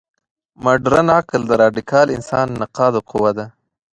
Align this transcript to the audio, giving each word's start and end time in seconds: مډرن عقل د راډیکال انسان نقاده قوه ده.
مډرن 0.63 1.07
عقل 1.17 1.41
د 1.47 1.51
راډیکال 1.61 2.07
انسان 2.17 2.47
نقاده 2.61 3.01
قوه 3.09 3.31
ده. 3.37 3.45